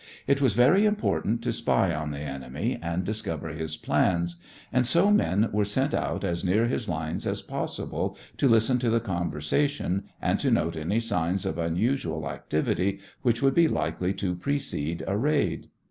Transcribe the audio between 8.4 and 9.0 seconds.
listen to the